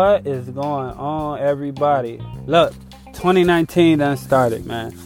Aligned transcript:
What 0.00 0.26
is 0.26 0.48
going 0.48 0.92
on, 0.92 1.40
everybody? 1.40 2.22
Look, 2.46 2.72
2019 3.12 3.98
done 3.98 4.16
started, 4.16 4.64
man. 4.64 4.96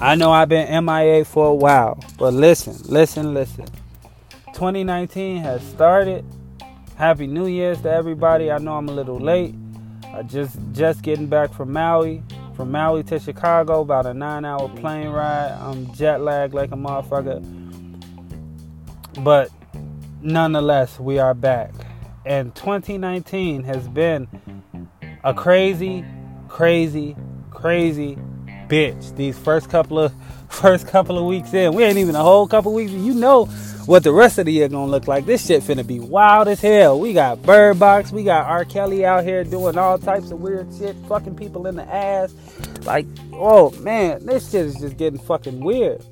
I 0.00 0.14
know 0.14 0.30
I've 0.30 0.48
been 0.48 0.84
MIA 0.86 1.24
for 1.24 1.48
a 1.48 1.54
while, 1.54 1.98
but 2.18 2.34
listen, 2.34 2.76
listen, 2.84 3.34
listen. 3.34 3.66
2019 4.52 5.38
has 5.38 5.60
started. 5.66 6.24
Happy 6.94 7.26
New 7.26 7.48
Year's 7.48 7.80
to 7.80 7.90
everybody. 7.90 8.52
I 8.52 8.58
know 8.58 8.76
I'm 8.76 8.88
a 8.88 8.92
little 8.92 9.18
late. 9.18 9.56
I 10.14 10.22
just 10.22 10.56
just 10.70 11.02
getting 11.02 11.26
back 11.26 11.52
from 11.52 11.72
Maui. 11.72 12.22
From 12.54 12.70
Maui 12.70 13.02
to 13.02 13.18
Chicago, 13.18 13.80
about 13.80 14.06
a 14.06 14.14
nine 14.14 14.44
hour 14.44 14.68
plane 14.68 15.08
ride. 15.08 15.50
I'm 15.50 15.92
jet 15.94 16.20
lagged 16.20 16.54
like 16.54 16.70
a 16.70 16.76
motherfucker. 16.76 17.42
But 19.24 19.50
nonetheless, 20.22 21.00
we 21.00 21.18
are 21.18 21.34
back. 21.34 21.72
And 22.26 22.54
2019 22.54 23.64
has 23.64 23.86
been 23.88 24.28
a 25.22 25.34
crazy, 25.34 26.04
crazy, 26.48 27.16
crazy 27.50 28.16
bitch. 28.68 29.14
These 29.16 29.38
first 29.38 29.68
couple 29.68 29.98
of 29.98 30.12
first 30.48 30.86
couple 30.86 31.18
of 31.18 31.24
weeks 31.24 31.52
in. 31.52 31.74
We 31.74 31.82
ain't 31.84 31.98
even 31.98 32.14
a 32.14 32.22
whole 32.22 32.46
couple 32.46 32.72
weeks. 32.72 32.92
You 32.92 33.14
know 33.14 33.46
what 33.86 34.04
the 34.04 34.12
rest 34.12 34.38
of 34.38 34.46
the 34.46 34.52
year 34.52 34.68
gonna 34.68 34.90
look 34.90 35.06
like. 35.06 35.26
This 35.26 35.46
shit 35.46 35.62
finna 35.62 35.86
be 35.86 36.00
wild 36.00 36.48
as 36.48 36.60
hell. 36.60 36.98
We 36.98 37.12
got 37.12 37.42
Bird 37.42 37.78
Box, 37.78 38.12
we 38.12 38.24
got 38.24 38.46
R. 38.46 38.64
Kelly 38.64 39.04
out 39.04 39.24
here 39.24 39.44
doing 39.44 39.76
all 39.76 39.98
types 39.98 40.30
of 40.30 40.40
weird 40.40 40.68
shit, 40.78 40.96
fucking 41.08 41.36
people 41.36 41.66
in 41.66 41.76
the 41.76 41.84
ass. 41.94 42.34
Like, 42.84 43.06
oh 43.32 43.70
man, 43.80 44.24
this 44.24 44.50
shit 44.50 44.66
is 44.66 44.76
just 44.76 44.96
getting 44.96 45.18
fucking 45.18 45.60
weird. 45.60 46.02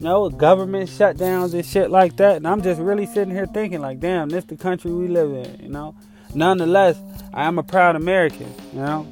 Know, 0.00 0.30
government 0.30 0.88
shutdowns 0.88 1.54
and 1.54 1.66
shit 1.66 1.90
like 1.90 2.16
that. 2.18 2.36
And 2.36 2.46
I'm 2.46 2.62
just 2.62 2.80
really 2.80 3.06
sitting 3.06 3.34
here 3.34 3.46
thinking, 3.46 3.80
like, 3.80 3.98
damn, 3.98 4.28
this 4.28 4.44
the 4.44 4.56
country 4.56 4.92
we 4.92 5.08
live 5.08 5.32
in, 5.32 5.60
you 5.60 5.68
know. 5.68 5.96
Nonetheless, 6.34 7.00
I 7.34 7.44
am 7.44 7.58
a 7.58 7.62
proud 7.62 7.96
American, 7.96 8.54
you 8.72 8.80
know. 8.80 9.06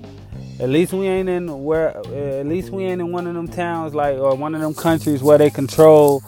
At 0.61 0.69
least 0.69 0.93
we 0.93 1.07
ain't 1.07 1.29
in 1.29 1.65
where 1.65 1.97
at 1.99 2.47
least 2.47 2.71
we 2.71 2.85
ain't 2.85 3.01
in 3.01 3.13
one 3.13 3.27
of 3.27 3.35
them 3.35 3.49
towns 3.49 3.95
like 3.95 4.17
or 4.17 4.35
one 4.35 4.55
of 4.55 4.61
them 4.61 4.75
countries 4.75 5.23
where 5.23 5.37
they 5.37 5.51
control 5.51 6.23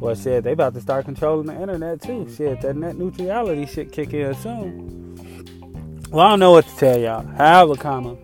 well, 0.00 0.14
shit, 0.14 0.44
they 0.44 0.52
about 0.52 0.72
to 0.74 0.80
start 0.80 1.04
controlling 1.04 1.46
the 1.46 1.60
internet 1.60 2.00
too. 2.00 2.26
Shit, 2.34 2.62
that 2.62 2.74
net 2.74 2.96
neutrality 2.96 3.66
shit 3.66 3.92
kick 3.92 4.14
in 4.14 4.34
soon. 4.36 6.00
Well, 6.10 6.26
I 6.26 6.30
don't 6.30 6.40
know 6.40 6.52
what 6.52 6.66
to 6.66 6.76
tell 6.76 6.98
y'all. 6.98 7.26
However, 7.36 7.76
comma, 7.76 8.16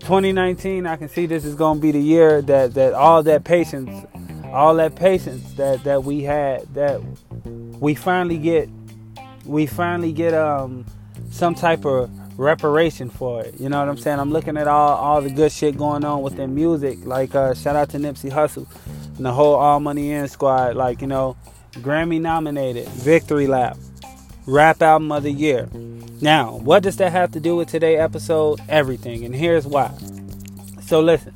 2019, 0.00 0.86
I 0.86 0.96
can 0.96 1.10
see 1.10 1.26
this 1.26 1.44
is 1.44 1.54
gonna 1.54 1.78
be 1.78 1.92
the 1.92 2.00
year 2.00 2.40
that 2.42 2.72
that 2.74 2.94
all 2.94 3.22
that 3.24 3.44
patience, 3.44 4.06
all 4.52 4.74
that 4.76 4.94
patience 4.94 5.54
that 5.54 5.84
that 5.84 6.04
we 6.04 6.22
had, 6.22 6.62
that 6.74 7.00
we 7.80 7.94
finally 7.94 8.38
get, 8.38 8.68
we 9.44 9.66
finally 9.66 10.12
get 10.12 10.34
um 10.34 10.84
some 11.30 11.54
type 11.54 11.84
of 11.84 12.10
reparation 12.38 13.10
for 13.10 13.42
it. 13.42 13.58
You 13.58 13.68
know 13.68 13.78
what 13.78 13.88
I'm 13.88 13.96
saying? 13.96 14.18
I'm 14.18 14.30
looking 14.30 14.56
at 14.56 14.68
all 14.68 14.96
all 14.96 15.20
the 15.20 15.30
good 15.30 15.52
shit 15.52 15.76
going 15.76 16.04
on 16.04 16.22
with 16.22 16.36
their 16.36 16.48
music. 16.48 16.98
Like 17.04 17.34
uh, 17.34 17.54
shout 17.54 17.76
out 17.76 17.90
to 17.90 17.98
Nipsey 17.98 18.30
Hussle 18.30 18.66
and 19.16 19.24
the 19.24 19.32
whole 19.32 19.54
All 19.54 19.80
Money 19.80 20.10
In 20.12 20.28
squad. 20.28 20.76
Like 20.76 21.00
you 21.00 21.06
know, 21.06 21.36
Grammy 21.72 22.20
nominated, 22.20 22.88
Victory 22.88 23.46
Lap, 23.46 23.76
Rap 24.46 24.82
Album 24.82 25.10
of 25.12 25.22
the 25.22 25.32
Year. 25.32 25.68
Now, 26.20 26.56
what 26.56 26.82
does 26.82 26.96
that 26.98 27.10
have 27.12 27.32
to 27.32 27.40
do 27.40 27.56
with 27.56 27.68
today's 27.68 27.98
episode? 27.98 28.60
Everything, 28.68 29.24
and 29.24 29.34
here's 29.34 29.66
why. 29.66 29.92
So 30.82 31.00
listen, 31.00 31.34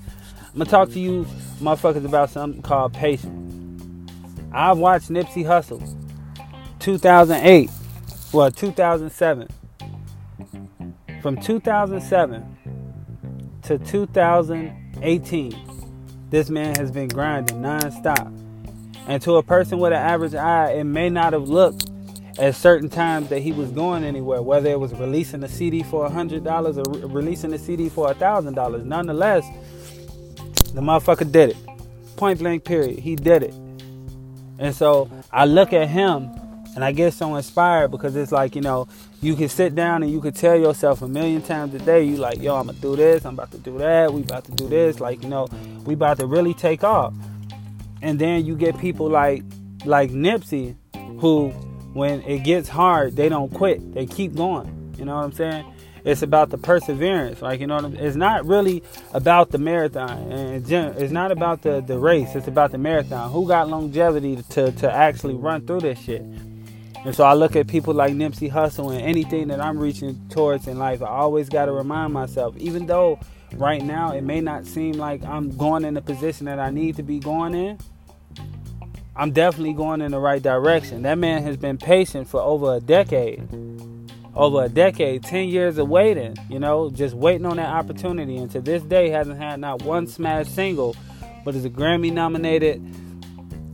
I'm 0.52 0.58
gonna 0.58 0.70
talk 0.70 0.90
to 0.90 1.00
you 1.00 1.26
motherfuckers 1.60 2.04
about 2.04 2.30
something 2.30 2.62
called 2.62 2.92
patience. 2.92 4.10
I 4.52 4.72
watched 4.72 5.10
Nipsey 5.10 5.44
Hussle 5.44 5.82
2008, 6.78 7.70
well 8.32 8.50
2007 8.50 9.48
from 11.26 11.36
2007 11.38 12.56
to 13.62 13.78
2018, 13.78 16.28
this 16.30 16.50
man 16.50 16.76
has 16.76 16.92
been 16.92 17.08
grinding 17.08 17.56
nonstop. 17.56 18.32
And 19.08 19.20
to 19.22 19.34
a 19.34 19.42
person 19.42 19.80
with 19.80 19.92
an 19.92 19.98
average 19.98 20.36
eye, 20.36 20.74
it 20.74 20.84
may 20.84 21.10
not 21.10 21.32
have 21.32 21.48
looked 21.48 21.90
at 22.38 22.54
certain 22.54 22.88
times 22.88 23.28
that 23.30 23.40
he 23.40 23.50
was 23.50 23.72
going 23.72 24.04
anywhere, 24.04 24.40
whether 24.40 24.70
it 24.70 24.78
was 24.78 24.94
releasing 24.94 25.42
a 25.42 25.48
CD 25.48 25.82
for 25.82 26.08
$100 26.08 26.76
or 26.76 26.92
re- 26.92 27.12
releasing 27.12 27.52
a 27.54 27.58
CD 27.58 27.88
for 27.88 28.06
$1,000. 28.14 28.84
Nonetheless, 28.84 29.44
the 30.76 30.82
motherfucker 30.82 31.32
did 31.32 31.50
it. 31.50 31.56
Point 32.16 32.38
blank, 32.38 32.64
period. 32.64 32.98
He 32.98 33.16
did 33.16 33.42
it. 33.42 33.54
And 34.58 34.74
so 34.74 35.10
I 35.32 35.46
look 35.46 35.72
at 35.72 35.88
him 35.88 36.30
and 36.74 36.84
I 36.84 36.92
get 36.92 37.14
so 37.14 37.34
inspired 37.34 37.90
because 37.90 38.14
it's 38.14 38.30
like, 38.30 38.54
you 38.54 38.60
know, 38.60 38.86
you 39.22 39.34
can 39.36 39.48
sit 39.48 39.74
down 39.74 40.02
and 40.02 40.12
you 40.12 40.20
can 40.20 40.34
tell 40.34 40.54
yourself 40.54 41.00
a 41.00 41.08
million 41.08 41.40
times 41.40 41.74
a 41.74 41.78
day, 41.78 42.04
you 42.04 42.18
like, 42.18 42.42
yo, 42.42 42.56
I'm 42.56 42.66
gonna 42.66 42.78
do 42.78 42.94
this, 42.94 43.24
I'm 43.24 43.32
about 43.32 43.52
to 43.52 43.58
do 43.58 43.78
that, 43.78 44.12
we 44.12 44.20
about 44.20 44.44
to 44.44 44.52
do 44.52 44.68
this, 44.68 45.00
like, 45.00 45.22
you 45.22 45.30
know, 45.30 45.48
we 45.86 45.94
about 45.94 46.18
to 46.18 46.26
really 46.26 46.52
take 46.52 46.84
off. 46.84 47.14
And 48.02 48.18
then 48.18 48.44
you 48.44 48.54
get 48.54 48.78
people 48.78 49.08
like 49.08 49.44
like 49.86 50.10
Nipsey 50.10 50.76
who 51.18 51.48
when 51.94 52.20
it 52.24 52.44
gets 52.44 52.68
hard, 52.68 53.16
they 53.16 53.30
don't 53.30 53.50
quit. 53.50 53.94
They 53.94 54.04
keep 54.04 54.34
going. 54.34 54.92
You 54.98 55.06
know 55.06 55.16
what 55.16 55.24
I'm 55.24 55.32
saying? 55.32 55.64
It's 56.06 56.22
about 56.22 56.50
the 56.50 56.56
perseverance. 56.56 57.42
Like, 57.42 57.58
you 57.58 57.66
know, 57.66 57.78
it's 57.98 58.14
not 58.14 58.46
really 58.46 58.84
about 59.12 59.50
the 59.50 59.58
marathon. 59.58 60.30
And 60.30 60.70
it's 60.70 61.12
not 61.12 61.32
about 61.32 61.62
the, 61.62 61.80
the 61.80 61.98
race. 61.98 62.36
It's 62.36 62.46
about 62.46 62.70
the 62.70 62.78
marathon. 62.78 63.32
Who 63.32 63.48
got 63.48 63.68
longevity 63.68 64.40
to, 64.50 64.70
to 64.70 64.92
actually 64.92 65.34
run 65.34 65.66
through 65.66 65.80
this 65.80 65.98
shit? 65.98 66.20
And 66.20 67.12
so 67.12 67.24
I 67.24 67.34
look 67.34 67.56
at 67.56 67.66
people 67.66 67.92
like 67.92 68.14
Nipsey 68.14 68.52
Hussle 68.52 68.92
and 68.92 69.00
anything 69.00 69.48
that 69.48 69.60
I'm 69.60 69.80
reaching 69.80 70.28
towards 70.28 70.68
in 70.68 70.78
life, 70.78 71.02
I 71.02 71.08
always 71.08 71.48
got 71.48 71.64
to 71.64 71.72
remind 71.72 72.12
myself, 72.12 72.56
even 72.56 72.86
though 72.86 73.18
right 73.54 73.82
now 73.82 74.12
it 74.12 74.22
may 74.22 74.40
not 74.40 74.64
seem 74.64 74.92
like 74.92 75.24
I'm 75.24 75.56
going 75.56 75.84
in 75.84 75.94
the 75.94 76.02
position 76.02 76.46
that 76.46 76.60
I 76.60 76.70
need 76.70 76.94
to 76.96 77.02
be 77.02 77.18
going 77.18 77.52
in, 77.52 77.78
I'm 79.16 79.32
definitely 79.32 79.72
going 79.72 80.02
in 80.02 80.12
the 80.12 80.20
right 80.20 80.42
direction. 80.42 81.02
That 81.02 81.18
man 81.18 81.42
has 81.42 81.56
been 81.56 81.78
patient 81.78 82.28
for 82.28 82.40
over 82.40 82.76
a 82.76 82.80
decade. 82.80 83.48
Over 84.36 84.64
a 84.64 84.68
decade, 84.68 85.22
10 85.24 85.48
years 85.48 85.78
of 85.78 85.88
waiting, 85.88 86.36
you 86.50 86.58
know, 86.58 86.90
just 86.90 87.14
waiting 87.14 87.46
on 87.46 87.56
that 87.56 87.70
opportunity. 87.70 88.36
And 88.36 88.50
to 88.50 88.60
this 88.60 88.82
day, 88.82 89.08
hasn't 89.08 89.38
had 89.38 89.60
not 89.60 89.82
one 89.82 90.06
smash 90.06 90.48
single, 90.48 90.94
but 91.44 91.54
is 91.54 91.64
a 91.64 91.70
Grammy 91.70 92.12
nominated 92.12 92.82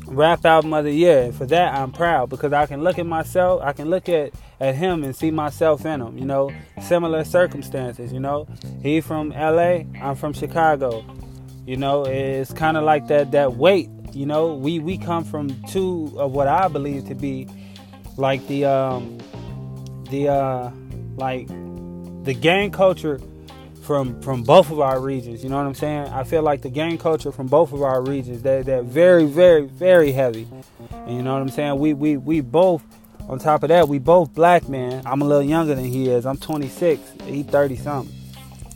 rap 0.07 0.45
album 0.45 0.73
of 0.75 0.85
the 0.85 0.93
year. 0.93 1.23
And 1.23 1.35
for 1.35 1.47
that, 1.47 1.75
I'm 1.75 1.91
proud 1.91 2.29
because 2.29 2.53
I 2.53 2.67
can 2.67 2.83
look 2.83 2.99
at 2.99 3.07
myself, 3.07 3.63
I 3.63 3.73
can 3.73 3.91
look 3.91 4.09
at, 4.09 4.33
at 4.61 4.75
him 4.75 5.03
and 5.05 5.17
see 5.17 5.31
myself 5.31 5.85
in 5.85 6.01
him, 6.01 6.17
you 6.19 6.25
know, 6.25 6.51
similar 6.83 7.25
circumstances, 7.25 8.13
you 8.13 8.21
know. 8.21 8.47
He 8.83 9.01
from 9.01 9.31
LA, 9.31 9.83
I'm 10.01 10.15
from 10.15 10.33
Chicago. 10.33 11.05
You 11.67 11.77
know, 11.77 12.05
it's 12.05 12.53
kind 12.53 12.77
of 12.77 12.85
like 12.85 13.07
that 13.09 13.31
that 13.33 13.55
weight, 13.55 13.89
you 14.13 14.27
know. 14.27 14.55
We 14.55 14.81
we 14.81 14.99
come 14.99 15.25
from 15.25 15.63
two 15.65 16.13
of 16.17 16.33
what 16.33 16.49
I 16.49 16.69
believe 16.69 17.07
to 17.07 17.15
be 17.15 17.49
like 18.17 18.47
the 18.49 18.65
um 18.65 19.19
the 20.13 20.29
uh 20.29 20.71
like 21.17 21.49
the 22.25 22.35
gang 22.35 22.71
culture 22.71 23.21
from 23.83 24.21
from 24.23 24.45
both 24.45 24.71
of 24.71 24.79
our 24.79 25.01
regions. 25.01 25.43
You 25.43 25.51
know 25.51 25.57
what 25.57 25.67
I'm 25.67 25.75
saying? 25.75 26.09
I 26.09 26.23
feel 26.23 26.43
like 26.43 26.63
the 26.63 26.71
gang 26.71 26.99
culture 26.99 27.33
from 27.33 27.49
both 27.49 27.73
of 27.73 27.83
our 27.83 28.01
regions 28.03 28.43
they 28.43 28.63
they're 28.63 28.83
very 28.83 29.25
very 29.25 29.63
very 29.63 30.13
heavy. 30.13 30.47
And 30.93 31.17
you 31.17 31.23
know 31.23 31.33
what 31.33 31.43
I'm 31.43 31.49
saying? 31.49 31.79
We 31.79 31.95
we 31.95 32.17
we 32.17 32.41
both 32.41 32.85
on 33.29 33.39
top 33.39 33.63
of 33.63 33.71
that 33.71 33.89
we 33.89 33.99
both 33.99 34.35
black 34.35 34.69
men. 34.69 35.03
I'm 35.07 35.23
a 35.23 35.25
little 35.25 35.43
younger 35.43 35.75
than 35.75 35.87
he 35.87 36.09
is. 36.09 36.27
I'm 36.27 36.37
26. 36.37 37.01
He 37.25 37.43
30 37.43 37.77
something. 37.77 38.15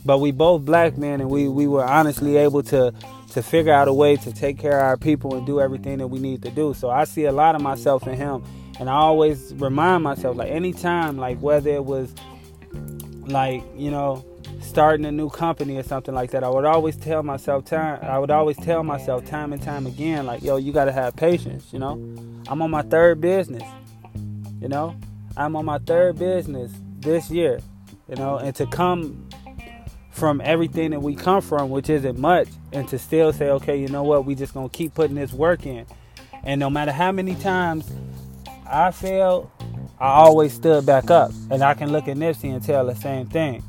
But 0.03 0.19
we 0.19 0.31
both 0.31 0.63
black 0.63 0.97
men, 0.97 1.21
and 1.21 1.29
we 1.29 1.47
we 1.47 1.67
were 1.67 1.83
honestly 1.83 2.37
able 2.37 2.63
to 2.63 2.93
to 3.31 3.43
figure 3.43 3.73
out 3.73 3.87
a 3.87 3.93
way 3.93 4.15
to 4.15 4.33
take 4.33 4.57
care 4.57 4.79
of 4.79 4.85
our 4.85 4.97
people 4.97 5.35
and 5.35 5.45
do 5.45 5.61
everything 5.61 5.99
that 5.99 6.07
we 6.07 6.19
need 6.19 6.41
to 6.43 6.49
do. 6.49 6.73
So 6.73 6.89
I 6.89 7.03
see 7.03 7.25
a 7.25 7.31
lot 7.31 7.55
of 7.55 7.61
myself 7.61 8.07
in 8.07 8.15
him, 8.15 8.43
and 8.79 8.89
I 8.89 8.93
always 8.93 9.53
remind 9.55 10.03
myself 10.03 10.37
like 10.37 10.51
anytime 10.51 11.17
like 11.17 11.39
whether 11.39 11.69
it 11.69 11.85
was 11.85 12.13
like 13.27 13.63
you 13.75 13.91
know 13.91 14.25
starting 14.61 15.05
a 15.05 15.11
new 15.11 15.29
company 15.29 15.77
or 15.77 15.83
something 15.83 16.13
like 16.13 16.31
that, 16.31 16.43
I 16.43 16.49
would 16.49 16.65
always 16.65 16.95
tell 16.95 17.23
myself 17.23 17.65
time 17.65 17.99
I 18.03 18.19
would 18.19 18.31
always 18.31 18.57
tell 18.57 18.83
myself 18.83 19.25
time 19.25 19.53
and 19.53 19.61
time 19.61 19.87
again, 19.87 20.25
like, 20.25 20.43
yo, 20.43 20.57
you 20.57 20.71
gotta 20.71 20.91
have 20.91 21.15
patience, 21.15 21.71
you 21.71 21.79
know? 21.79 21.93
I'm 22.47 22.61
on 22.61 22.71
my 22.71 22.83
third 22.83 23.21
business. 23.21 23.63
You 24.61 24.67
know? 24.67 24.95
I'm 25.35 25.55
on 25.55 25.65
my 25.65 25.79
third 25.79 26.19
business 26.19 26.71
this 26.99 27.29
year. 27.29 27.59
You 28.09 28.15
know, 28.15 28.37
and 28.37 28.55
to 28.55 28.65
come 28.67 29.27
from 30.11 30.41
everything 30.41 30.91
that 30.91 31.01
we 31.01 31.13
come 31.13 31.41
from, 31.41 31.69
which 31.69 31.89
isn't 31.89 32.17
much, 32.17 32.47
and 32.71 32.87
to 32.87 32.97
still 32.97 33.33
say, 33.33 33.49
okay, 33.49 33.77
you 33.79 33.87
know 33.87 34.03
what, 34.03 34.25
we 34.25 34.33
just 34.35 34.53
gonna 34.53 34.69
keep 34.69 34.93
putting 34.93 35.15
this 35.15 35.33
work 35.33 35.65
in. 35.65 35.85
And 36.43 36.59
no 36.59 36.69
matter 36.69 36.91
how 36.91 37.11
many 37.11 37.35
times 37.35 37.91
I 38.69 38.91
failed, 38.91 39.49
I 39.99 40.09
always 40.09 40.53
stood 40.53 40.85
back 40.85 41.09
up. 41.09 41.31
And 41.49 41.63
I 41.63 41.73
can 41.73 41.91
look 41.91 42.07
at 42.07 42.17
Nipsey 42.17 42.53
and 42.53 42.63
tell 42.63 42.85
the 42.85 42.95
same 42.95 43.27
thing. 43.27 43.63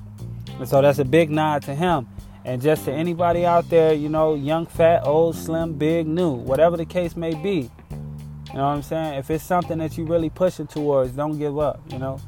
And 0.58 0.68
so 0.68 0.82
that's 0.82 0.98
a 0.98 1.04
big 1.04 1.30
nod 1.30 1.62
to 1.62 1.74
him. 1.74 2.08
And 2.44 2.62
just 2.62 2.84
to 2.86 2.92
anybody 2.92 3.44
out 3.44 3.68
there, 3.68 3.92
you 3.92 4.08
know, 4.08 4.34
young, 4.34 4.66
fat, 4.66 5.06
old, 5.06 5.36
slim, 5.36 5.74
big, 5.74 6.06
new, 6.06 6.30
whatever 6.30 6.76
the 6.76 6.86
case 6.86 7.16
may 7.16 7.34
be. 7.34 7.70
You 7.90 8.54
know 8.54 8.66
what 8.66 8.76
I'm 8.76 8.82
saying? 8.82 9.18
If 9.18 9.30
it's 9.30 9.44
something 9.44 9.78
that 9.78 9.98
you're 9.98 10.06
really 10.06 10.30
pushing 10.30 10.66
towards, 10.66 11.12
don't 11.12 11.38
give 11.38 11.58
up, 11.58 11.80
you 11.90 11.98
know. 11.98 12.18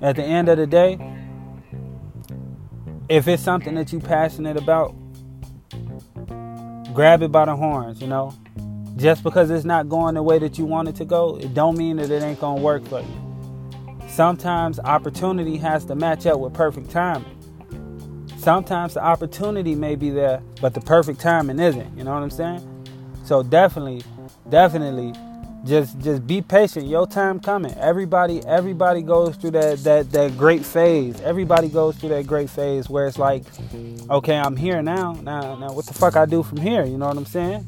At 0.00 0.16
the 0.16 0.24
end 0.24 0.48
of 0.48 0.56
the 0.56 0.66
day, 0.66 0.98
if 3.08 3.28
it's 3.28 3.42
something 3.42 3.74
that 3.74 3.92
you're 3.92 4.00
passionate 4.00 4.56
about, 4.56 4.94
grab 6.94 7.22
it 7.22 7.30
by 7.30 7.44
the 7.44 7.54
horns, 7.54 8.00
you 8.00 8.06
know. 8.06 8.34
Just 8.96 9.22
because 9.22 9.50
it's 9.50 9.64
not 9.64 9.88
going 9.88 10.14
the 10.14 10.22
way 10.22 10.38
that 10.38 10.58
you 10.58 10.64
want 10.64 10.88
it 10.88 10.94
to 10.96 11.04
go, 11.04 11.36
it 11.36 11.52
don't 11.52 11.76
mean 11.76 11.96
that 11.96 12.10
it 12.10 12.22
ain't 12.22 12.40
gonna 12.40 12.60
work 12.60 12.84
for 12.86 13.00
you. 13.00 14.06
Sometimes 14.08 14.78
opportunity 14.78 15.56
has 15.56 15.84
to 15.86 15.94
match 15.94 16.26
up 16.26 16.38
with 16.38 16.54
perfect 16.54 16.90
timing. 16.90 17.30
Sometimes 18.38 18.94
the 18.94 19.02
opportunity 19.02 19.74
may 19.74 19.96
be 19.96 20.10
there, 20.10 20.42
but 20.60 20.74
the 20.74 20.80
perfect 20.80 21.20
timing 21.20 21.58
isn't. 21.58 21.96
You 21.98 22.04
know 22.04 22.12
what 22.12 22.22
I'm 22.22 22.30
saying? 22.30 22.60
So 23.24 23.42
definitely, 23.42 24.02
definitely 24.48 25.12
just 25.64 25.98
just 26.00 26.26
be 26.26 26.42
patient 26.42 26.86
your 26.86 27.06
time 27.06 27.40
coming 27.40 27.72
everybody 27.78 28.44
everybody 28.44 29.00
goes 29.00 29.34
through 29.36 29.50
that 29.50 29.78
that 29.78 30.10
that 30.12 30.36
great 30.36 30.62
phase 30.64 31.18
everybody 31.22 31.68
goes 31.68 31.96
through 31.96 32.10
that 32.10 32.26
great 32.26 32.50
phase 32.50 32.90
where 32.90 33.06
it's 33.06 33.18
like 33.18 33.42
okay 34.10 34.36
i'm 34.36 34.56
here 34.56 34.82
now 34.82 35.12
now 35.22 35.56
now 35.56 35.72
what 35.72 35.86
the 35.86 35.94
fuck 35.94 36.16
i 36.16 36.26
do 36.26 36.42
from 36.42 36.58
here 36.58 36.84
you 36.84 36.98
know 36.98 37.06
what 37.06 37.16
i'm 37.16 37.24
saying 37.24 37.66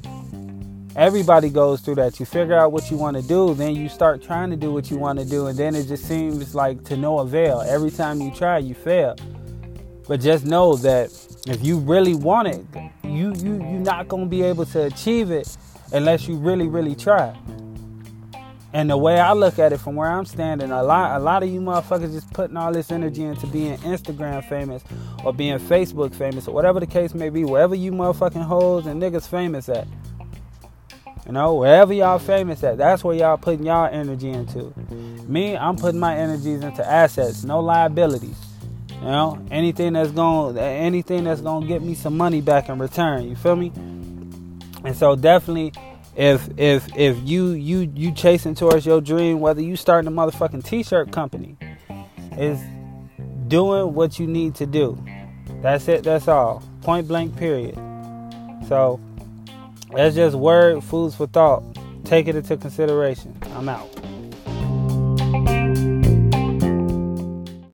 everybody 0.96 1.50
goes 1.50 1.82
through 1.82 1.96
that. 1.96 2.19
You 2.19 2.26
figure 2.26 2.58
out 2.58 2.72
what 2.72 2.90
you 2.90 2.96
want 2.96 3.16
to 3.16 3.22
do 3.22 3.54
then 3.54 3.76
you 3.76 3.88
start 3.88 4.22
trying 4.22 4.50
to 4.50 4.56
do 4.56 4.72
what 4.72 4.90
you 4.90 4.96
want 4.96 5.19
to 5.19 5.25
do 5.25 5.46
and 5.46 5.58
then 5.58 5.75
it 5.75 5.84
just 5.84 6.06
seems 6.06 6.54
like 6.54 6.82
to 6.84 6.96
no 6.96 7.19
avail. 7.19 7.60
Every 7.60 7.90
time 7.90 8.20
you 8.20 8.31
try 8.31 8.58
you 8.58 8.75
fail. 8.75 9.14
But 10.08 10.20
just 10.20 10.46
know 10.46 10.76
that 10.76 11.10
if 11.46 11.64
you 11.64 11.78
really 11.78 12.14
want 12.14 12.48
it 12.48 12.64
you 13.04 13.34
you 13.34 13.54
you're 13.54 13.81
not 13.81 14.08
going 14.08 14.25
to 14.25 14.28
be 14.28 14.43
able 14.43 14.64
to 14.66 14.84
achieve 14.84 15.31
it 15.31 15.56
unless 15.93 16.26
you 16.26 16.37
really 16.37 16.66
really 16.66 16.94
try. 16.94 17.37
And 18.72 18.90
the 18.90 18.96
way 18.96 19.19
I 19.19 19.32
look 19.32 19.58
at 19.58 19.72
it 19.72 19.78
from 19.78 19.94
where 19.94 20.10
I'm 20.10 20.26
standing, 20.26 20.70
a 20.70 20.82
lot 20.82 21.16
a 21.19 21.22
lot 21.22 21.42
of 21.42 21.49
you 21.49 21.60
motherfuckers 21.60 22.12
just 22.12 22.31
putting 22.32 22.56
all 22.56 22.72
this 22.72 22.90
energy 22.90 23.22
into 23.22 23.46
being 23.46 23.76
Instagram 23.78 24.46
famous 24.49 24.82
or 25.25 25.32
being 25.32 25.58
Facebook 25.58 26.14
famous 26.14 26.49
or 26.49 26.54
whatever 26.54 26.81
the 26.81 26.87
case 26.87 27.14
may 27.14 27.31
be, 27.31 27.44
wherever 27.44 27.75
you 27.75 27.92
motherfucking 27.92 28.44
hoes 28.44 28.87
and 28.87 29.00
niggas 29.00 29.28
famous 29.28 29.69
at. 29.69 29.87
You 31.26 31.32
know, 31.32 31.56
wherever 31.56 31.93
y'all 31.93 32.20
famous 32.20 32.62
at, 32.62 32.78
that's 32.78 33.02
where 33.02 33.17
y'all 33.17 33.37
putting 33.37 33.67
y'all 33.67 33.88
energy 33.93 34.31
into. 34.31 34.73
Me, 35.26 35.56
I'm 35.56 35.76
putting 35.76 35.99
my 35.99 36.17
energies 36.17 36.62
into 36.62 36.88
assets, 36.88 37.43
no 37.43 37.61
liabilities. 37.61 38.37
You 38.88 39.00
know, 39.00 39.44
anything 39.50 39.94
that's 39.94 40.12
going 40.12 40.56
anything 40.56 41.25
that's 41.25 41.40
to 41.40 41.64
get 41.67 41.82
me 41.82 41.94
some 41.94 42.17
money 42.17 42.40
back 42.40 42.69
in 42.69 42.78
return, 42.78 43.28
you 43.28 43.37
feel 43.37 43.56
me? 43.56 43.73
And 44.84 44.96
so 44.96 45.17
definitely 45.17 45.73
if 46.17 46.49
if 46.58 46.96
if 46.96 47.19
you 47.23 47.50
you 47.50 47.93
you 47.94 48.12
chasing 48.12 48.55
towards 48.55 48.87
your 48.87 49.00
dream, 49.00 49.40
whether 49.40 49.61
you 49.61 49.76
starting 49.76 50.08
a 50.08 50.11
motherfucking 50.11 50.64
t-shirt 50.64 51.12
company, 51.12 51.56
is 52.38 52.58
doing 53.49 53.94
what 53.94 54.19
you 54.19 54.26
need 54.26 54.55
to 54.56 54.67
do. 54.67 54.99
That's 55.61 55.88
it. 55.88 56.05
That's 56.05 56.26
all. 56.26 56.62
Point 56.81 57.06
blank. 57.06 57.37
Period. 57.37 57.75
So 58.69 58.99
that's 59.94 60.15
just 60.15 60.37
word, 60.37 60.83
foods 60.83 61.15
for 61.15 61.27
thought. 61.27 61.62
Take 62.05 62.29
it 62.29 62.37
into 62.37 62.56
consideration. 62.56 63.37
I'm 63.55 63.69
out. 63.69 64.06